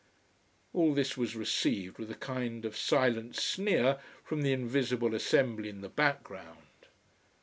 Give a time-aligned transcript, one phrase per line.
[0.73, 5.81] All this was received with a kind of silent sneer from the invisible assembly in
[5.81, 6.57] the background.